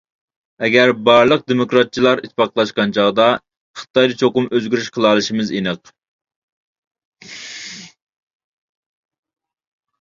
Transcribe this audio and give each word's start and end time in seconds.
ئەگەر 0.67 0.91
بارلىق 1.09 1.43
دېموكراتچىلار 1.51 2.21
ئىتتىپاقلاشقان 2.21 2.95
چاغدا 2.99 3.27
خىتايدا 3.81 4.17
چوقۇم 4.23 4.49
ئۆزگىرىش 4.55 4.91
قىلالىشىمىز 4.97 5.55
ئېنىق. 5.61 5.95